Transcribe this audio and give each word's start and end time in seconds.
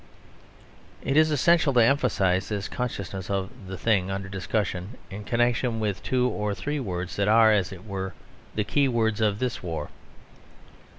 It 1.03 1.15
is 1.15 1.29
essential 1.29 1.73
to 1.73 1.79
emphasise 1.83 2.49
this 2.49 2.67
consciousness 2.67 3.29
of 3.29 3.51
the 3.67 3.77
thing 3.77 4.09
under 4.09 4.27
discussion 4.27 4.97
in 5.11 5.25
connection 5.25 5.79
with 5.79 6.01
two 6.01 6.27
or 6.27 6.55
three 6.55 6.79
words 6.79 7.17
that 7.17 7.27
are, 7.27 7.51
as 7.53 7.71
it 7.71 7.85
were, 7.85 8.15
the 8.55 8.63
key 8.63 8.87
words 8.87 9.21
of 9.21 9.37
this 9.37 9.61
war. 9.61 9.91